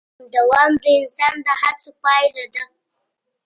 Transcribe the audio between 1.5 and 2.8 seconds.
هڅو پایله ده.